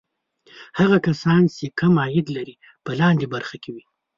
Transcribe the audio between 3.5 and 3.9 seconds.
کې وي.